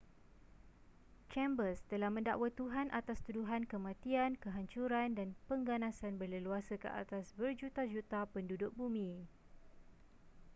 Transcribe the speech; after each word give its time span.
chambers 1.33 1.77
telah 1.91 2.09
mendakwa 2.15 2.47
tuhan 2.57 2.87
atas 2.99 3.19
tuduhan 3.25 3.63
kematian 3.71 4.31
kehancuran 4.43 5.09
dan 5.17 5.29
pengganasan 5.47 6.13
berleluasa 6.21 6.75
ke 6.83 6.89
atas 7.01 7.25
berjuta-juta 7.39 8.19
penduduk 8.33 8.71
bumi 8.79 9.09